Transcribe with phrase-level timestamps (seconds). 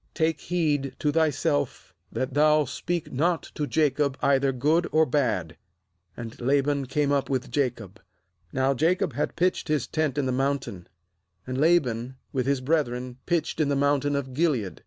[0.15, 5.55] 'Take heed to thyself that thou speak not to Jacob either good or bad.'
[6.17, 7.99] ^And Laban came up with Jacob.
[8.51, 10.87] Now Jacob had pitched his tent in the mountain;
[11.45, 14.79] and Laban with his brethren pitched in the mountain of Gilead.